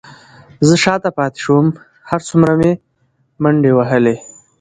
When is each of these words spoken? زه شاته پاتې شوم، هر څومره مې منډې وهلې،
زه 0.67 0.75
شاته 0.83 1.09
پاتې 1.17 1.39
شوم، 1.43 1.65
هر 2.09 2.21
څومره 2.27 2.53
مې 2.59 2.71
منډې 3.43 3.71
وهلې، 3.77 4.15